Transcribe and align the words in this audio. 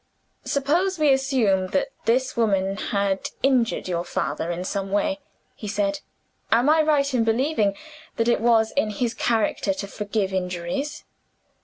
"Suppose 0.45 0.97
we 0.97 1.13
assume 1.13 1.67
that 1.67 1.89
this 2.05 2.35
woman 2.35 2.75
had 2.75 3.29
injured 3.43 3.87
your 3.87 4.03
father 4.03 4.49
in 4.49 4.63
some 4.63 4.91
way," 4.91 5.19
he 5.53 5.67
said. 5.67 5.99
"Am 6.51 6.71
I 6.71 6.81
right 6.81 7.13
in 7.13 7.23
believing 7.23 7.77
that 8.15 8.27
it 8.27 8.41
was 8.41 8.71
in 8.71 8.89
his 8.89 9.13
character 9.13 9.75
to 9.75 9.85
forgive 9.85 10.33
injuries?" 10.33 11.03